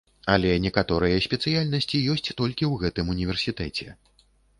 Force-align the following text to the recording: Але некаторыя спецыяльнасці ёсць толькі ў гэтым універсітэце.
Але 0.35 0.51
некаторыя 0.61 1.19
спецыяльнасці 1.25 2.01
ёсць 2.13 2.25
толькі 2.39 2.63
ў 2.71 2.81
гэтым 2.85 3.13
універсітэце. 3.17 3.87